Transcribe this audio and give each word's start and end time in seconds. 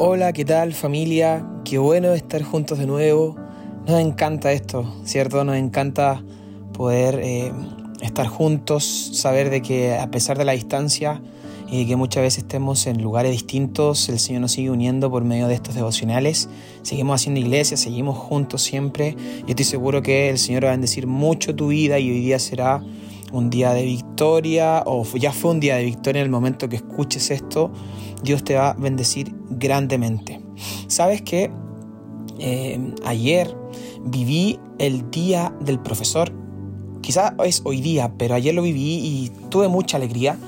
Hola, 0.00 0.32
¿qué 0.32 0.44
tal 0.44 0.74
familia? 0.74 1.44
Qué 1.64 1.76
bueno 1.76 2.14
estar 2.14 2.40
juntos 2.44 2.78
de 2.78 2.86
nuevo. 2.86 3.34
Nos 3.84 4.00
encanta 4.00 4.52
esto, 4.52 4.94
¿cierto? 5.02 5.42
Nos 5.42 5.56
encanta 5.56 6.22
poder 6.72 7.18
eh, 7.20 7.50
estar 8.00 8.28
juntos, 8.28 8.84
saber 9.14 9.50
de 9.50 9.60
que 9.60 9.96
a 9.96 10.08
pesar 10.08 10.38
de 10.38 10.44
la 10.44 10.52
distancia 10.52 11.20
y 11.68 11.84
que 11.84 11.96
muchas 11.96 12.22
veces 12.22 12.44
estemos 12.44 12.86
en 12.86 13.02
lugares 13.02 13.32
distintos, 13.32 14.08
el 14.08 14.20
Señor 14.20 14.42
nos 14.42 14.52
sigue 14.52 14.70
uniendo 14.70 15.10
por 15.10 15.24
medio 15.24 15.48
de 15.48 15.54
estos 15.54 15.74
devocionales. 15.74 16.48
Seguimos 16.82 17.20
haciendo 17.20 17.40
iglesia, 17.40 17.76
seguimos 17.76 18.16
juntos 18.16 18.62
siempre. 18.62 19.16
Y 19.48 19.50
estoy 19.50 19.64
seguro 19.64 20.00
que 20.00 20.30
el 20.30 20.38
Señor 20.38 20.62
va 20.62 20.68
a 20.68 20.72
bendecir 20.72 21.08
mucho 21.08 21.56
tu 21.56 21.66
vida 21.68 21.98
y 21.98 22.08
hoy 22.08 22.20
día 22.20 22.38
será 22.38 22.84
un 23.32 23.50
día 23.50 23.72
de 23.72 23.84
victoria 23.84 24.82
o 24.86 25.04
ya 25.16 25.32
fue 25.32 25.50
un 25.50 25.60
día 25.60 25.76
de 25.76 25.84
victoria 25.84 26.20
en 26.20 26.26
el 26.26 26.30
momento 26.30 26.68
que 26.68 26.76
escuches 26.76 27.30
esto, 27.30 27.70
Dios 28.22 28.44
te 28.44 28.54
va 28.54 28.70
a 28.70 28.74
bendecir 28.74 29.34
grandemente. 29.50 30.40
¿Sabes 30.86 31.22
que 31.22 31.50
eh, 32.38 32.94
ayer 33.04 33.54
viví 34.04 34.58
el 34.78 35.10
día 35.10 35.54
del 35.60 35.78
profesor? 35.80 36.32
Quizás 37.00 37.32
es 37.44 37.62
hoy 37.64 37.80
día, 37.80 38.12
pero 38.18 38.34
ayer 38.34 38.54
lo 38.54 38.62
viví 38.62 38.96
y 38.96 39.32
tuve 39.50 39.68
mucha 39.68 39.96
alegría. 39.96 40.38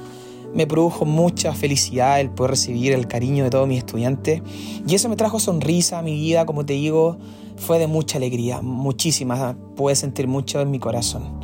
Me 0.52 0.66
produjo 0.66 1.04
mucha 1.04 1.54
felicidad 1.54 2.20
el 2.20 2.30
poder 2.30 2.52
recibir 2.52 2.92
el 2.92 3.06
cariño 3.06 3.44
de 3.44 3.50
todos 3.50 3.68
mis 3.68 3.78
estudiantes 3.78 4.42
y 4.86 4.94
eso 4.94 5.08
me 5.08 5.14
trajo 5.14 5.38
sonrisa 5.38 6.00
a 6.00 6.02
mi 6.02 6.14
vida, 6.14 6.44
como 6.44 6.66
te 6.66 6.72
digo, 6.72 7.18
fue 7.56 7.78
de 7.78 7.86
mucha 7.86 8.18
alegría, 8.18 8.60
muchísima, 8.60 9.56
pude 9.76 9.94
sentir 9.94 10.26
mucho 10.26 10.60
en 10.60 10.72
mi 10.72 10.80
corazón. 10.80 11.39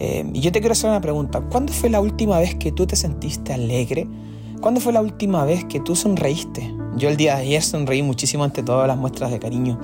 Eh, 0.00 0.24
y 0.32 0.40
yo 0.40 0.50
te 0.50 0.60
quiero 0.60 0.72
hacer 0.72 0.88
una 0.88 1.00
pregunta. 1.00 1.42
¿Cuándo 1.42 1.74
fue 1.74 1.90
la 1.90 2.00
última 2.00 2.38
vez 2.38 2.54
que 2.54 2.72
tú 2.72 2.86
te 2.86 2.96
sentiste 2.96 3.52
alegre? 3.52 4.08
¿Cuándo 4.62 4.80
fue 4.80 4.94
la 4.94 5.02
última 5.02 5.44
vez 5.44 5.64
que 5.66 5.78
tú 5.78 5.94
sonreíste? 5.94 6.74
Yo 6.96 7.10
el 7.10 7.18
día 7.18 7.36
de 7.36 7.42
ayer 7.42 7.62
sonreí 7.62 8.02
muchísimo 8.02 8.42
ante 8.42 8.62
todas 8.62 8.88
las 8.88 8.96
muestras 8.96 9.30
de 9.30 9.38
cariño. 9.38 9.78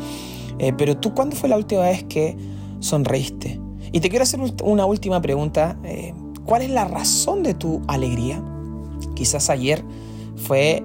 Eh, 0.58 0.72
pero 0.76 0.96
tú, 0.96 1.12
¿cuándo 1.12 1.36
fue 1.36 1.50
la 1.50 1.58
última 1.58 1.82
vez 1.82 2.02
que 2.04 2.34
sonreíste? 2.80 3.60
Y 3.92 4.00
te 4.00 4.08
quiero 4.08 4.22
hacer 4.22 4.40
una 4.64 4.86
última 4.86 5.20
pregunta. 5.20 5.78
Eh, 5.84 6.14
¿Cuál 6.46 6.62
es 6.62 6.70
la 6.70 6.86
razón 6.86 7.42
de 7.42 7.52
tu 7.52 7.82
alegría? 7.86 8.42
Quizás 9.14 9.50
ayer 9.50 9.84
fue 10.36 10.82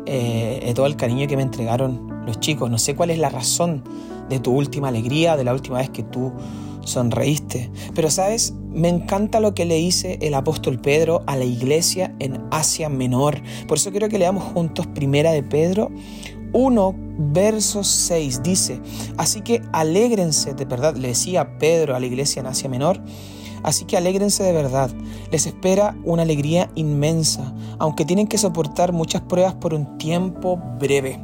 todo 0.75 0.88
el 0.88 0.95
cariño 0.95 1.27
que 1.27 1.38
me 1.38 1.44
entregaron 1.44 2.25
los 2.25 2.39
chicos. 2.39 2.70
No 2.70 2.77
sé 2.77 2.95
cuál 2.95 3.11
es 3.11 3.20
la 3.20 3.30
razón 3.30 3.83
de 4.30 4.39
tu 4.39 4.52
última 4.52 4.88
alegría, 4.88 5.38
de 5.38 5.44
la 5.44 5.53
última 5.53 5.77
vez 5.77 5.89
que 5.89 6.03
tú 6.03 6.31
sonreíste. 6.83 7.71
Pero 7.93 8.09
sabes, 8.09 8.53
me 8.69 8.89
encanta 8.89 9.39
lo 9.39 9.53
que 9.53 9.65
le 9.65 9.75
dice 9.75 10.17
el 10.21 10.33
apóstol 10.33 10.79
Pedro 10.79 11.23
a 11.27 11.35
la 11.35 11.45
iglesia 11.45 12.15
en 12.19 12.41
Asia 12.51 12.89
Menor. 12.89 13.41
Por 13.67 13.77
eso 13.77 13.91
quiero 13.91 14.09
que 14.09 14.19
leamos 14.19 14.43
juntos 14.43 14.87
Primera 14.87 15.31
de 15.31 15.43
Pedro 15.43 15.91
1, 16.53 16.95
verso 17.17 17.83
6. 17.83 18.43
Dice, 18.43 18.79
así 19.17 19.41
que 19.41 19.61
alégrense 19.73 20.53
de 20.53 20.65
verdad, 20.65 20.95
le 20.95 21.09
decía 21.09 21.57
Pedro 21.57 21.95
a 21.95 21.99
la 21.99 22.05
iglesia 22.05 22.39
en 22.39 22.47
Asia 22.47 22.69
Menor. 22.69 23.02
Así 23.63 23.85
que 23.85 23.95
alégrense 23.95 24.43
de 24.43 24.53
verdad. 24.53 24.89
Les 25.31 25.45
espera 25.45 25.95
una 26.03 26.23
alegría 26.23 26.71
inmensa, 26.75 27.53
aunque 27.77 28.05
tienen 28.05 28.27
que 28.27 28.37
soportar 28.37 28.91
muchas 28.91 29.21
pruebas 29.21 29.53
por 29.53 29.73
un 29.73 29.97
tiempo 29.97 30.57
breve. 30.79 31.19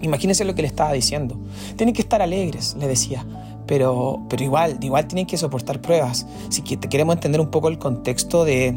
Imagínense 0.00 0.44
lo 0.44 0.54
que 0.54 0.62
le 0.62 0.68
estaba 0.68 0.92
diciendo. 0.92 1.38
Tienen 1.76 1.94
que 1.94 2.00
estar 2.00 2.22
alegres, 2.22 2.74
le 2.78 2.88
decía 2.88 3.26
pero, 3.70 4.26
pero 4.28 4.42
igual, 4.42 4.78
igual 4.80 5.06
tienen 5.06 5.26
que 5.26 5.36
soportar 5.36 5.80
pruebas. 5.80 6.26
Si 6.48 6.60
te 6.62 6.88
queremos 6.88 7.14
entender 7.14 7.40
un 7.40 7.52
poco 7.52 7.68
el 7.68 7.78
contexto 7.78 8.44
de, 8.44 8.76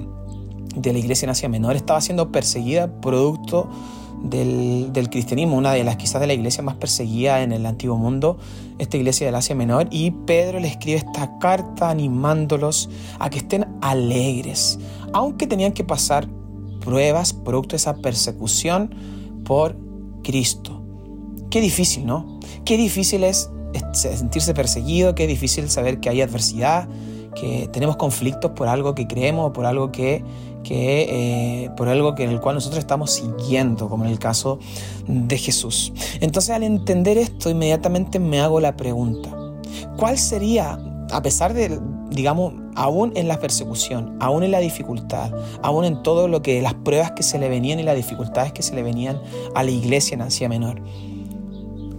de 0.76 0.94
la 0.94 1.00
iglesia 1.00 1.26
en 1.26 1.32
Asia 1.32 1.50
Menor, 1.50 1.76
estaba 1.76 2.00
siendo 2.00 2.32
perseguida 2.32 3.02
producto 3.02 3.68
del, 4.24 4.94
del, 4.94 5.10
cristianismo, 5.10 5.58
una 5.58 5.72
de 5.72 5.84
las 5.84 5.96
quizás 5.96 6.22
de 6.22 6.28
la 6.28 6.34
iglesia 6.36 6.62
más 6.62 6.76
perseguida 6.76 7.42
en 7.42 7.54
el 7.54 7.66
antiguo 7.66 7.98
mundo, 7.98 8.38
esta 8.78 8.96
iglesia 8.96 9.26
del 9.26 9.34
Asia 9.34 9.56
Menor, 9.56 9.88
y 9.90 10.12
Pedro 10.12 10.60
le 10.60 10.68
escribe 10.68 11.00
esta 11.00 11.40
carta 11.40 11.90
animándolos 11.90 12.88
a 13.18 13.32
que 13.32 13.40
estén 13.40 13.66
alegres, 13.82 14.78
aunque 15.12 15.48
tenían 15.48 15.72
que 15.72 15.84
pasar 15.84 16.28
pruebas 16.82 17.34
producto 17.34 17.70
de 17.70 17.78
esa 17.78 17.96
persecución 17.96 18.94
por 19.44 19.76
Cristo. 20.24 20.84
Qué 21.50 21.62
difícil, 21.62 22.06
¿no? 22.06 22.38
Qué 22.64 22.78
difícil 22.78 23.24
es 23.24 23.50
sentirse 23.94 24.54
perseguido, 24.54 25.16
que 25.16 25.24
es 25.24 25.30
difícil 25.30 25.70
saber 25.70 26.00
que 26.00 26.10
hay 26.10 26.22
adversidad, 26.22 26.88
que 27.34 27.68
tenemos 27.72 27.98
conflictos 27.98 28.52
por 28.52 28.68
algo 28.68 28.96
que 28.96 29.08
creemos, 29.08 29.52
por 29.52 29.66
algo 29.66 29.92
que, 29.92 30.24
que 30.64 31.64
eh, 31.66 31.70
por 31.76 31.90
algo 31.90 32.16
que 32.16 32.24
en 32.24 32.30
el 32.30 32.40
cual 32.40 32.56
nosotros 32.56 32.80
estamos 32.80 33.12
siguiendo, 33.12 33.90
como 33.90 34.06
en 34.06 34.12
el 34.12 34.20
caso 34.20 34.60
de 35.08 35.38
Jesús. 35.38 35.94
Entonces, 36.22 36.52
al 36.52 36.64
entender 36.64 37.18
esto, 37.18 37.50
inmediatamente 37.50 38.20
me 38.20 38.40
hago 38.40 38.60
la 38.60 38.76
pregunta: 38.78 39.30
¿cuál 39.98 40.18
sería, 40.18 40.80
a 41.12 41.22
pesar 41.22 41.54
de, 41.54 41.80
digamos, 42.12 42.54
aún 42.76 43.12
en 43.16 43.28
la 43.28 43.40
persecución, 43.40 44.18
aún 44.20 44.44
en 44.44 44.52
la 44.52 44.60
dificultad, 44.60 45.32
aún 45.62 45.86
en 45.86 46.04
todo 46.04 46.28
lo 46.28 46.42
que 46.42 46.62
las 46.62 46.74
pruebas 46.74 47.12
que 47.12 47.24
se 47.24 47.40
le 47.40 47.50
venían 47.50 47.80
y 47.80 47.84
las 47.84 47.96
dificultades 47.96 48.52
que 48.52 48.64
se 48.64 48.76
le 48.76 48.84
venían 48.84 49.22
a 49.56 49.64
la 49.64 49.72
iglesia 49.72 50.16
en 50.16 50.22
Asia 50.22 50.50
Menor? 50.50 50.82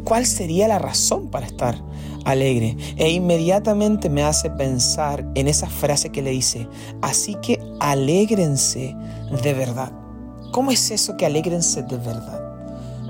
¿Cuál 0.04 0.26
sería 0.26 0.68
la 0.68 0.78
razón 0.78 1.28
para 1.28 1.46
estar 1.46 1.82
alegre? 2.24 2.76
E 2.96 3.10
inmediatamente 3.10 4.10
me 4.10 4.22
hace 4.22 4.50
pensar 4.50 5.26
en 5.34 5.48
esa 5.48 5.68
frase 5.68 6.10
que 6.10 6.22
le 6.22 6.30
dice, 6.30 6.68
así 7.02 7.36
que 7.42 7.60
alégrense 7.80 8.94
de 9.42 9.54
verdad. 9.54 9.92
¿Cómo 10.52 10.70
es 10.70 10.90
eso 10.90 11.16
que 11.16 11.26
alégrense 11.26 11.82
de 11.82 11.96
verdad? 11.96 12.44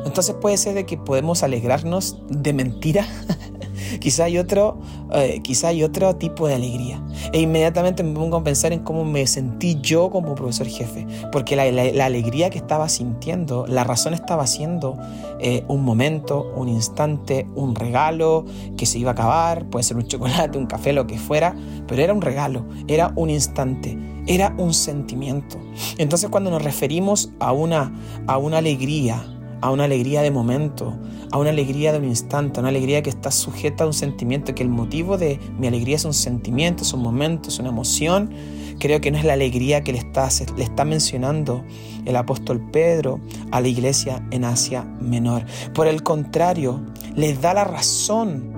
Entonces 0.04 0.37
puede 0.41 0.56
ser 0.56 0.75
de 0.75 0.87
que 0.87 0.97
podemos 0.97 1.43
alegrarnos 1.43 2.19
de 2.28 2.53
mentira. 2.53 3.06
quizá, 4.00 4.25
hay 4.25 4.38
otro, 4.38 4.78
eh, 5.12 5.41
quizá 5.43 5.69
hay 5.69 5.82
otro 5.82 6.16
tipo 6.16 6.47
de 6.47 6.55
alegría. 6.55 7.03
E 7.32 7.41
inmediatamente 7.41 8.03
me 8.03 8.15
pongo 8.15 8.37
a 8.37 8.44
pensar 8.44 8.72
en 8.72 8.81
cómo 8.81 9.05
me 9.05 9.27
sentí 9.27 9.78
yo 9.81 10.10
como 10.10 10.34
profesor 10.34 10.66
jefe. 10.66 11.06
Porque 11.32 11.56
la, 11.56 12.04
alegría 12.04 12.50
que 12.50 12.59
estaba 12.59 12.88
sintiendo, 12.88 13.66
la 13.66 13.84
razón 13.84 14.15
estaba 14.15 14.47
siendo 14.47 14.99
eh, 15.41 15.65
un 15.69 15.84
momento, 15.84 16.53
un 16.56 16.69
instante, 16.69 17.47
un 17.54 17.75
regalo 17.75 18.44
que 18.77 18.87
se 18.87 18.99
iba 18.99 19.10
a 19.10 19.12
acabar. 19.15 19.69
Puede 19.71 19.84
ser 19.84 19.97
un 19.97 20.06
chocolate, 20.06 20.59
un 20.59 20.66
café, 20.66 20.93
lo 20.93 21.06
que 21.06 21.19
fuera. 21.19 21.56
Pero 21.87 22.03
era 22.03 22.12
un 22.12 22.22
regalo, 22.22 22.65
era 22.88 23.12
un 23.16 23.31
instante 23.31 23.99
era 24.27 24.54
un 24.59 24.72
sentimiento. 24.72 25.59
Entonces 25.99 26.31
cuando 26.31 26.50
nos 26.50 26.62
referimos 26.62 27.31
a 27.41 27.53
una, 27.53 27.93
a 28.27 28.38
una 28.38 28.59
alegría, 28.59 29.22
a 29.60 29.70
una 29.70 29.84
alegría 29.84 30.22
de 30.22 30.31
momento, 30.31 30.97
a 31.31 31.38
una 31.38 31.50
alegría 31.50 31.92
de 31.92 31.98
un 31.98 32.04
instante, 32.04 32.59
a 32.59 32.60
una 32.60 32.69
alegría 32.69 33.03
que 33.03 33.10
está 33.10 33.31
sujeta 33.31 33.84
a 33.84 33.87
un 33.87 33.92
sentimiento, 33.92 34.54
que 34.54 34.62
el 34.62 34.69
motivo 34.69 35.19
de 35.19 35.38
mi 35.59 35.66
alegría 35.66 35.97
es 35.97 36.04
un 36.04 36.15
sentimiento, 36.15 36.82
es 36.82 36.92
un 36.92 37.03
momento, 37.03 37.48
es 37.48 37.59
una 37.59 37.70
emoción. 37.70 38.31
Creo 38.78 39.00
que 39.00 39.10
no 39.10 39.19
es 39.19 39.25
la 39.25 39.34
alegría 39.34 39.82
que 39.82 39.92
le 39.92 39.98
está, 39.98 40.84
mencionando 40.84 41.65
el 42.04 42.16
apóstol 42.16 42.60
Pedro 42.72 43.20
a 43.50 43.60
la 43.60 43.69
iglesia 43.69 44.26
en 44.31 44.44
Asia 44.44 44.84
Menor. 45.00 45.44
Por 45.75 45.86
el 45.86 46.03
contrario, 46.03 46.81
les 47.15 47.41
da 47.41 47.54
la 47.54 47.65
razón, 47.65 48.53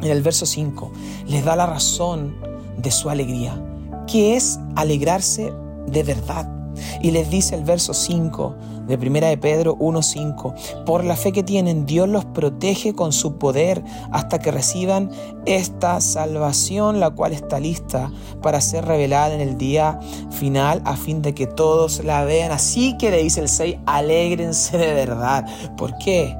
en 0.00 0.10
el 0.10 0.22
verso 0.22 0.46
5, 0.46 0.92
les 1.28 1.44
da 1.44 1.54
la 1.54 1.66
razón 1.66 2.34
de 2.78 2.90
su 2.90 3.10
alegría, 3.10 3.62
que 4.06 4.36
es 4.36 4.58
alegrarse 4.74 5.52
de 5.86 6.02
verdad. 6.02 6.57
Y 7.02 7.10
les 7.10 7.30
dice 7.30 7.54
el 7.54 7.64
verso 7.64 7.94
5 7.94 8.54
de 8.86 8.96
Primera 8.96 9.28
de 9.28 9.36
Pedro 9.36 9.76
1:5, 9.78 10.84
por 10.84 11.04
la 11.04 11.14
fe 11.14 11.32
que 11.32 11.42
tienen, 11.42 11.84
Dios 11.84 12.08
los 12.08 12.24
protege 12.24 12.94
con 12.94 13.12
su 13.12 13.36
poder 13.36 13.84
hasta 14.12 14.38
que 14.38 14.50
reciban 14.50 15.10
esta 15.44 16.00
salvación, 16.00 16.98
la 16.98 17.10
cual 17.10 17.32
está 17.32 17.60
lista 17.60 18.10
para 18.42 18.60
ser 18.60 18.86
revelada 18.86 19.34
en 19.34 19.40
el 19.40 19.58
día 19.58 20.00
final 20.30 20.80
a 20.84 20.96
fin 20.96 21.20
de 21.20 21.34
que 21.34 21.46
todos 21.46 22.02
la 22.02 22.24
vean. 22.24 22.50
Así 22.50 22.96
que 22.96 23.10
le 23.10 23.22
dice 23.22 23.40
el 23.40 23.48
6, 23.48 23.76
alégrense 23.86 24.78
de 24.78 24.94
verdad. 24.94 25.46
¿Por 25.76 25.96
qué? 25.98 26.34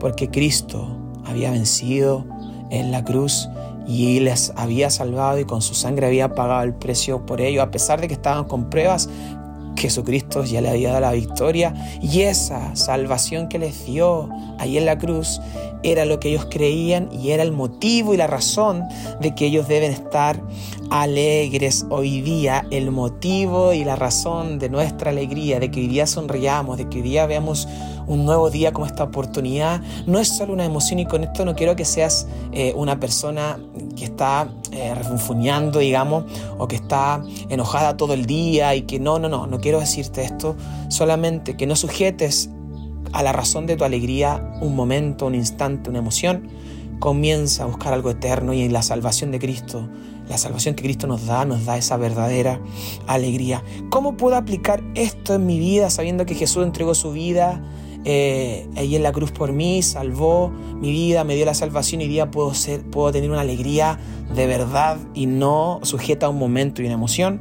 Porque 0.00 0.30
Cristo 0.30 0.88
había 1.26 1.50
vencido 1.50 2.24
en 2.70 2.90
la 2.90 3.04
cruz 3.04 3.48
y 3.86 4.18
les 4.20 4.52
había 4.56 4.90
salvado 4.90 5.38
y 5.38 5.44
con 5.44 5.62
su 5.62 5.74
sangre 5.74 6.06
había 6.06 6.34
pagado 6.34 6.62
el 6.62 6.74
precio 6.74 7.24
por 7.24 7.40
ello, 7.40 7.62
a 7.62 7.70
pesar 7.70 8.00
de 8.00 8.08
que 8.08 8.14
estaban 8.14 8.44
con 8.44 8.68
pruebas, 8.68 9.08
Jesucristo 9.76 10.44
ya 10.44 10.60
le 10.60 10.70
había 10.70 10.88
dado 10.88 11.00
la 11.00 11.12
victoria 11.12 11.74
y 12.00 12.22
esa 12.22 12.74
salvación 12.76 13.48
que 13.48 13.58
les 13.58 13.86
dio 13.86 14.28
ahí 14.58 14.78
en 14.78 14.86
la 14.86 14.98
cruz 14.98 15.40
era 15.82 16.04
lo 16.04 16.18
que 16.18 16.30
ellos 16.30 16.46
creían 16.50 17.08
y 17.12 17.30
era 17.30 17.42
el 17.42 17.52
motivo 17.52 18.14
y 18.14 18.16
la 18.16 18.26
razón 18.26 18.84
de 19.20 19.34
que 19.34 19.46
ellos 19.46 19.68
deben 19.68 19.92
estar 19.92 20.40
alegres 20.90 21.86
hoy 21.90 22.20
día, 22.22 22.66
el 22.70 22.90
motivo 22.90 23.72
y 23.72 23.84
la 23.84 23.96
razón 23.96 24.58
de 24.58 24.68
nuestra 24.68 25.10
alegría, 25.10 25.60
de 25.60 25.70
que 25.70 25.80
hoy 25.80 25.88
día 25.88 26.06
sonriamos, 26.06 26.78
de 26.78 26.88
que 26.88 26.98
hoy 26.98 27.02
día 27.02 27.26
veamos 27.26 27.68
un 28.06 28.24
nuevo 28.24 28.50
día 28.50 28.72
como 28.72 28.86
esta 28.86 29.04
oportunidad, 29.04 29.80
no 30.06 30.18
es 30.18 30.28
solo 30.28 30.52
una 30.52 30.64
emoción 30.64 31.00
y 31.00 31.06
con 31.06 31.24
esto 31.24 31.44
no 31.44 31.54
quiero 31.54 31.76
que 31.76 31.84
seas 31.84 32.26
eh, 32.52 32.72
una 32.76 33.00
persona 33.00 33.58
que 33.96 34.04
está 34.04 34.48
eh, 34.72 34.94
refunfuñando, 34.94 35.78
digamos, 35.78 36.24
o 36.58 36.68
que 36.68 36.76
está 36.76 37.22
enojada 37.48 37.96
todo 37.96 38.14
el 38.14 38.26
día 38.26 38.74
y 38.74 38.82
que 38.82 39.00
no, 39.00 39.18
no, 39.18 39.28
no, 39.28 39.46
no 39.46 39.60
quiero 39.60 39.80
decirte 39.80 40.22
esto, 40.24 40.56
solamente 40.88 41.56
que 41.56 41.66
no 41.66 41.76
sujetes 41.76 42.50
a 43.12 43.22
la 43.22 43.32
razón 43.32 43.66
de 43.66 43.76
tu 43.76 43.84
alegría 43.84 44.58
un 44.60 44.76
momento, 44.76 45.26
un 45.26 45.34
instante, 45.34 45.90
una 45.90 46.00
emoción, 46.00 46.48
comienza 46.98 47.64
a 47.64 47.66
buscar 47.66 47.92
algo 47.92 48.10
eterno 48.10 48.52
y 48.52 48.62
en 48.62 48.72
la 48.72 48.82
salvación 48.82 49.30
de 49.30 49.38
Cristo, 49.38 49.88
la 50.28 50.38
salvación 50.38 50.74
que 50.74 50.82
Cristo 50.82 51.06
nos 51.06 51.26
da, 51.26 51.44
nos 51.44 51.64
da 51.64 51.76
esa 51.76 51.96
verdadera 51.96 52.60
alegría. 53.06 53.62
¿Cómo 53.90 54.16
puedo 54.16 54.36
aplicar 54.36 54.82
esto 54.94 55.34
en 55.34 55.46
mi 55.46 55.58
vida 55.58 55.90
sabiendo 55.90 56.26
que 56.26 56.34
Jesús 56.34 56.64
entregó 56.64 56.94
su 56.94 57.12
vida 57.12 57.62
eh, 58.08 58.68
ahí 58.76 58.94
en 58.94 59.02
la 59.02 59.10
cruz 59.10 59.32
por 59.32 59.52
mí, 59.52 59.82
salvó 59.82 60.52
mi 60.80 60.92
vida, 60.92 61.24
me 61.24 61.34
dio 61.34 61.44
la 61.44 61.54
salvación 61.54 62.00
y 62.02 62.06
día 62.06 62.30
puedo, 62.30 62.54
ser, 62.54 62.88
puedo 62.88 63.10
tener 63.10 63.28
una 63.28 63.40
alegría 63.40 63.98
de 64.32 64.46
verdad 64.46 64.98
y 65.12 65.26
no 65.26 65.80
sujeta 65.82 66.26
a 66.26 66.28
un 66.28 66.38
momento 66.38 66.82
y 66.82 66.84
una 66.84 66.94
emoción? 66.94 67.40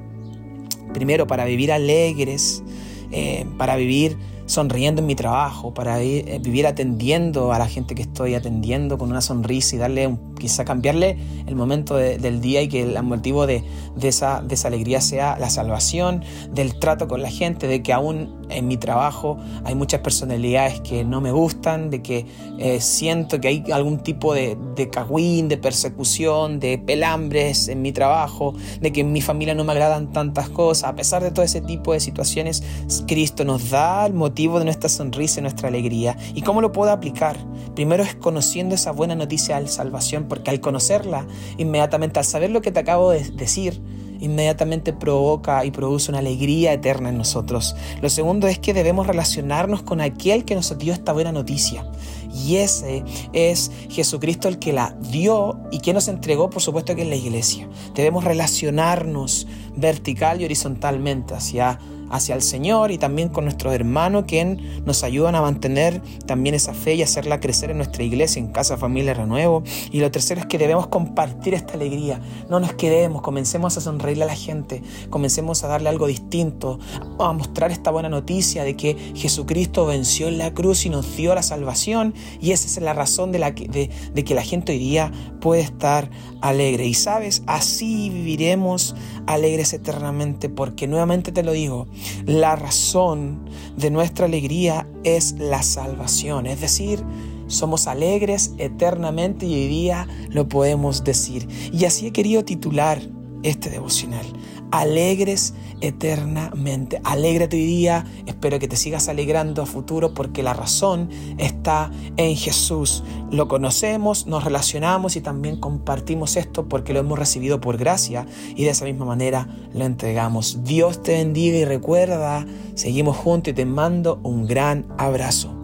Primero, 0.91 1.27
para 1.27 1.45
vivir 1.45 1.71
alegres, 1.71 2.63
eh, 3.11 3.45
para 3.59 3.75
vivir 3.75 4.17
sonriendo 4.47 5.01
en 5.01 5.05
mi 5.05 5.13
trabajo, 5.13 5.71
para 5.71 6.01
eh, 6.01 6.39
vivir 6.41 6.65
atendiendo 6.65 7.53
a 7.53 7.59
la 7.59 7.67
gente 7.67 7.93
que 7.93 8.01
estoy 8.01 8.33
atendiendo 8.33 8.97
con 8.97 9.11
una 9.11 9.21
sonrisa 9.21 9.75
y 9.75 9.79
darle, 9.79 10.07
un, 10.07 10.33
quizá 10.33 10.65
cambiarle 10.65 11.17
el 11.45 11.55
momento 11.55 11.95
del 11.95 12.41
día 12.41 12.63
y 12.63 12.69
que 12.69 12.81
el 12.81 13.03
motivo 13.03 13.45
de 13.45 13.63
esa 14.01 14.41
alegría 14.65 14.99
sea 14.99 15.37
la 15.37 15.51
salvación, 15.51 16.23
del 16.51 16.79
trato 16.79 17.07
con 17.07 17.21
la 17.21 17.29
gente, 17.29 17.67
de 17.67 17.83
que 17.83 17.93
aún 17.93 18.44
en 18.49 18.67
mi 18.67 18.77
trabajo 18.77 19.37
hay 19.63 19.75
muchas 19.75 20.01
personalidades 20.01 20.81
que 20.81 21.03
no 21.03 21.21
me 21.21 21.31
gustan, 21.31 21.89
de 21.89 22.01
que 22.01 22.25
eh, 22.57 22.79
siento 22.81 23.39
que 23.39 23.47
hay 23.47 23.63
algún 23.71 23.99
tipo 23.99 24.33
de, 24.33 24.57
de 24.75 24.89
cagüín, 24.89 25.47
de 25.47 25.57
persecución, 25.57 26.59
de 26.59 26.77
pelambres 26.77 27.67
en 27.67 27.81
mi 27.81 27.91
trabajo, 27.91 28.53
de 28.79 28.91
que 28.91 29.01
en 29.01 29.11
mi 29.11 29.21
familia 29.21 29.55
no 29.55 29.63
me 29.63 29.71
agradan 29.71 30.11
tantas 30.11 30.49
cosas. 30.49 30.89
A 30.89 30.95
pesar 30.95 31.23
de 31.23 31.31
todo 31.31 31.43
ese 31.43 31.61
tipo 31.61 31.93
de 31.93 31.99
situaciones, 31.99 32.63
Cristo 33.07 33.45
nos 33.45 33.69
da 33.69 34.05
el 34.05 34.13
motivo 34.13 34.59
de 34.59 34.65
nuestra 34.65 34.89
sonrisa 34.89 35.39
y 35.39 35.43
nuestra 35.43 35.69
alegría. 35.69 36.17
¿Y 36.33 36.41
cómo 36.41 36.61
lo 36.61 36.71
puedo 36.71 36.91
aplicar? 36.91 37.37
Primero 37.75 38.03
es 38.03 38.15
conociendo 38.15 38.75
esa 38.75 38.91
buena 38.91 39.15
noticia 39.15 39.59
de 39.59 39.67
salvación, 39.67 40.25
porque 40.27 40.51
al 40.51 40.59
conocerla, 40.59 41.27
inmediatamente, 41.57 42.19
al 42.19 42.25
saber 42.25 42.49
lo 42.49 42.61
que 42.61 42.71
te 42.71 42.79
acabo 42.79 43.11
de 43.11 43.29
decir, 43.31 43.81
inmediatamente 44.25 44.93
provoca 44.93 45.65
y 45.65 45.71
produce 45.71 46.11
una 46.11 46.19
alegría 46.19 46.73
eterna 46.73 47.09
en 47.09 47.17
nosotros. 47.17 47.75
Lo 48.01 48.09
segundo 48.09 48.47
es 48.47 48.59
que 48.59 48.73
debemos 48.73 49.07
relacionarnos 49.07 49.83
con 49.83 50.01
aquel 50.01 50.45
que 50.45 50.55
nos 50.55 50.77
dio 50.77 50.93
esta 50.93 51.13
buena 51.13 51.31
noticia. 51.31 51.85
Y 52.33 52.57
ese 52.57 53.03
es 53.33 53.71
Jesucristo 53.89 54.47
el 54.47 54.59
que 54.59 54.73
la 54.73 54.95
dio 55.11 55.59
y 55.71 55.79
que 55.79 55.93
nos 55.93 56.07
entregó, 56.07 56.49
por 56.49 56.61
supuesto, 56.61 56.95
que 56.95 57.03
es 57.03 57.07
la 57.07 57.15
iglesia. 57.15 57.69
Debemos 57.93 58.23
relacionarnos 58.25 59.47
vertical 59.75 60.41
y 60.41 60.45
horizontalmente 60.45 61.33
hacia 61.33 61.79
hacia 62.09 62.35
el 62.35 62.41
Señor 62.41 62.91
y 62.91 62.97
también 62.97 63.29
con 63.29 63.45
nuestros 63.45 63.73
hermanos 63.73 64.25
que 64.25 64.45
nos 64.85 65.03
ayudan 65.03 65.35
a 65.35 65.41
mantener 65.41 66.01
también 66.25 66.55
esa 66.55 66.73
fe 66.73 66.95
y 66.95 67.01
hacerla 67.01 67.39
crecer 67.39 67.71
en 67.71 67.77
nuestra 67.77 68.03
iglesia, 68.03 68.39
en 68.39 68.47
Casa 68.47 68.77
Familia 68.77 69.13
Renuevo. 69.13 69.63
Y 69.91 69.99
lo 69.99 70.11
tercero 70.11 70.41
es 70.41 70.47
que 70.47 70.57
debemos 70.57 70.87
compartir 70.87 71.53
esta 71.53 71.73
alegría. 71.73 72.21
No 72.49 72.59
nos 72.59 72.73
quedemos, 72.73 73.21
comencemos 73.21 73.77
a 73.77 73.81
sonreírle 73.81 74.23
a 74.23 74.27
la 74.27 74.35
gente, 74.35 74.81
comencemos 75.09 75.63
a 75.63 75.67
darle 75.67 75.89
algo 75.89 76.07
distinto, 76.07 76.79
a 77.19 77.33
mostrar 77.33 77.71
esta 77.71 77.91
buena 77.91 78.09
noticia 78.09 78.63
de 78.63 78.75
que 78.75 78.95
Jesucristo 79.15 79.85
venció 79.85 80.27
en 80.27 80.37
la 80.37 80.53
cruz 80.53 80.85
y 80.85 80.89
nos 80.89 81.15
dio 81.15 81.33
la 81.35 81.43
salvación. 81.43 82.13
Y 82.41 82.51
esa 82.51 82.67
es 82.67 82.81
la 82.81 82.93
razón 82.93 83.31
de, 83.31 83.39
la 83.39 83.51
de, 83.51 83.89
de 84.13 84.23
que 84.23 84.35
la 84.35 84.43
gente 84.43 84.73
hoy 84.73 84.79
día 84.79 85.11
puede 85.39 85.61
estar 85.61 86.09
alegre. 86.41 86.85
Y 86.85 86.93
sabes, 86.93 87.43
así 87.47 88.09
viviremos 88.09 88.95
alegres 89.27 89.73
eternamente, 89.73 90.49
porque 90.49 90.87
nuevamente 90.87 91.31
te 91.31 91.43
lo 91.43 91.51
digo, 91.51 91.87
la 92.25 92.55
razón 92.55 93.49
de 93.77 93.89
nuestra 93.91 94.25
alegría 94.25 94.87
es 95.03 95.33
la 95.33 95.63
salvación, 95.63 96.47
es 96.47 96.61
decir, 96.61 97.03
somos 97.47 97.87
alegres 97.87 98.53
eternamente 98.57 99.45
y 99.45 99.53
hoy 99.53 99.67
día 99.67 100.07
lo 100.29 100.49
podemos 100.49 101.03
decir. 101.03 101.47
Y 101.71 101.85
así 101.85 102.07
he 102.07 102.11
querido 102.11 102.43
titular 102.43 102.99
este 103.43 103.69
devocional. 103.69 104.25
Alegres 104.71 105.53
eternamente. 105.81 107.01
Alégrate 107.03 107.57
hoy 107.57 107.65
día. 107.65 108.05
Espero 108.25 108.59
que 108.59 108.67
te 108.67 108.75
sigas 108.75 109.07
alegrando 109.09 109.61
a 109.61 109.65
futuro 109.65 110.13
porque 110.13 110.43
la 110.43 110.53
razón 110.53 111.09
está 111.37 111.91
en 112.17 112.35
Jesús. 112.35 113.03
Lo 113.31 113.47
conocemos, 113.47 114.27
nos 114.27 114.43
relacionamos 114.43 115.15
y 115.15 115.21
también 115.21 115.57
compartimos 115.57 116.35
esto 116.37 116.67
porque 116.67 116.93
lo 116.93 116.99
hemos 116.99 117.19
recibido 117.19 117.61
por 117.61 117.77
gracia 117.77 118.25
y 118.55 118.63
de 118.63 118.69
esa 118.69 118.85
misma 118.85 119.05
manera 119.05 119.47
lo 119.73 119.85
entregamos. 119.85 120.63
Dios 120.63 121.01
te 121.03 121.13
bendiga 121.13 121.57
y 121.57 121.65
recuerda, 121.65 122.45
seguimos 122.75 123.17
juntos 123.17 123.51
y 123.51 123.55
te 123.55 123.65
mando 123.65 124.19
un 124.23 124.45
gran 124.47 124.85
abrazo. 124.97 125.54